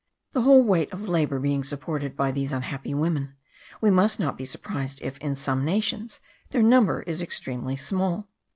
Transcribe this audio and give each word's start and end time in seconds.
The 0.31 0.41
whole 0.41 0.63
weight 0.63 0.91
of 0.91 1.07
labour 1.07 1.37
being 1.37 1.63
supported 1.63 2.17
by 2.17 2.31
these 2.31 2.51
unhappy 2.51 2.95
women, 2.95 3.35
we 3.81 3.91
must 3.91 4.19
not 4.19 4.35
be 4.35 4.45
surprised 4.45 4.99
if, 5.03 5.19
in 5.19 5.35
some 5.35 5.63
nations, 5.63 6.19
their 6.49 6.63
number 6.63 7.03
is 7.03 7.21
extremely 7.21 7.77
small. 7.77 8.27